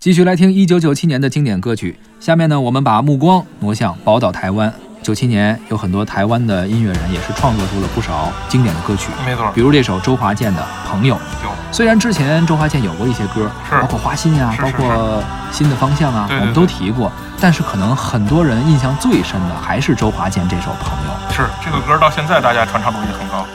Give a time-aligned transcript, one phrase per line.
[0.00, 1.94] 继续来听一九九七年的经典歌曲。
[2.20, 4.72] 下面呢，我们把目光挪向宝岛台湾。
[5.02, 11.14] 九七年有很多台湾的音乐人也是创作出了不少经典的歌曲，没错比如这首周华健的《朋友》。
[11.44, 21.12] 有虽然之前周华健有过一些歌，是包括《花心》呀，包括《新的方向》啊，我们都提过，但是可能很多人印象最深的还是周华健这首《朋友》。
[21.36, 23.46] 是这个歌到现在大家传唱度也很高。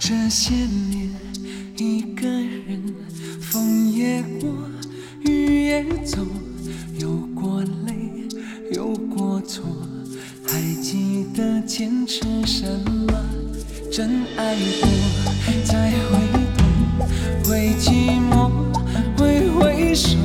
[0.00, 1.12] 这些年，
[1.76, 2.92] 一个人，
[3.40, 4.48] 风也过，
[5.70, 6.18] 雨也走，
[6.98, 7.94] 有过累，
[8.72, 9.64] 有过错，
[10.44, 12.66] 还记得坚持什
[13.06, 13.14] 么？
[13.92, 14.88] 真爱过，
[15.64, 16.18] 再回
[16.56, 16.64] 头，
[17.48, 18.50] 会寂寞，
[19.16, 20.16] 会回首，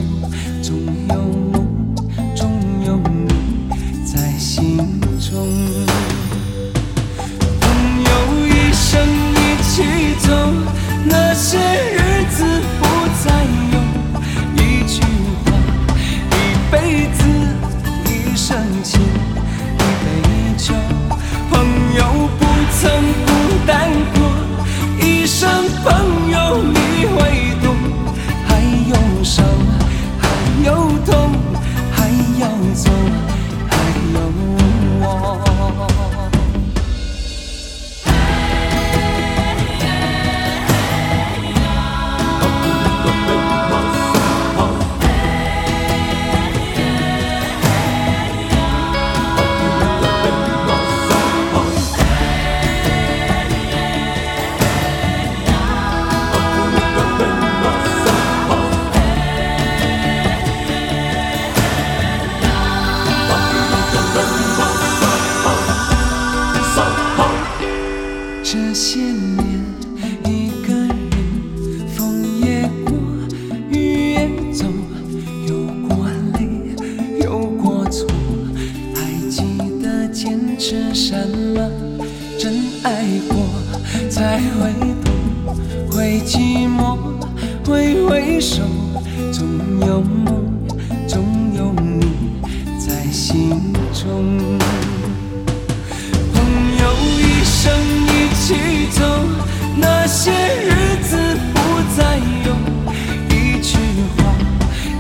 [80.67, 81.69] 是什么？
[82.39, 83.37] 真爱过，
[84.09, 84.73] 才会
[85.03, 85.13] 懂，
[85.91, 86.97] 会寂寞，
[87.63, 88.63] 会回首，
[89.31, 89.45] 总
[89.81, 90.43] 有梦，
[91.07, 91.23] 总
[91.55, 92.07] 有你
[92.79, 93.51] 在心
[93.93, 94.25] 中。
[96.33, 96.41] 朋
[96.79, 96.83] 友
[97.19, 97.71] 一生
[98.07, 98.55] 一起
[98.89, 99.05] 走，
[99.77, 101.15] 那些日子
[101.53, 101.59] 不
[101.95, 102.55] 再有。
[103.29, 103.77] 一句
[104.17, 104.33] 话，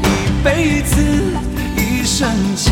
[0.03, 0.05] 一
[0.43, 1.01] 辈子，
[1.75, 2.71] 一生情，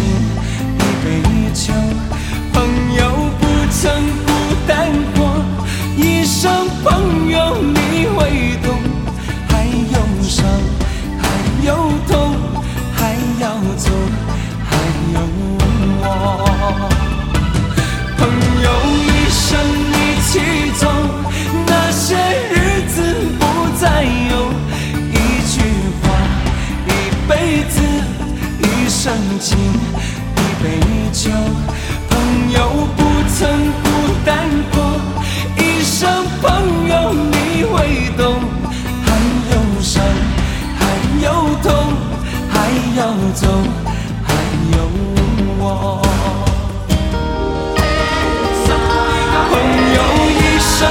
[31.14, 31.30] 一杯酒。
[32.10, 32.12] 朋
[32.52, 32.58] 友
[32.98, 33.48] 不曾
[33.84, 33.86] 孤
[34.26, 34.76] 单过，
[35.58, 38.42] 一生朋友你会懂。
[39.06, 39.08] 还
[39.52, 40.04] 有伤，
[40.76, 40.82] 还
[41.24, 41.26] 有
[41.62, 41.72] 痛，
[42.50, 42.54] 还
[42.98, 43.00] 要
[43.36, 43.48] 走，
[44.24, 44.34] 还
[44.76, 44.78] 有
[45.60, 46.02] 我。
[49.50, 49.54] 朋
[49.94, 49.98] 友
[50.32, 50.82] 一生